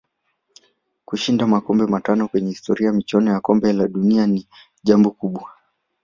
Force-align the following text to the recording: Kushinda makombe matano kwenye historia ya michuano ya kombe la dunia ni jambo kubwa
Kushinda 1.07 1.47
makombe 1.47 1.85
matano 1.87 2.27
kwenye 2.27 2.49
historia 2.49 2.87
ya 2.87 2.93
michuano 2.93 3.31
ya 3.31 3.39
kombe 3.41 3.73
la 3.73 3.87
dunia 3.87 4.27
ni 4.27 4.47
jambo 4.83 5.11
kubwa 5.11 5.51